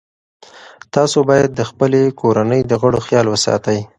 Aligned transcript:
تاسو 0.95 1.17
باید 1.29 1.49
د 1.55 1.61
خپلې 1.69 2.01
کورنۍ 2.21 2.61
د 2.65 2.71
غړو 2.81 2.99
خیال 3.07 3.25
وساتئ. 3.29 3.79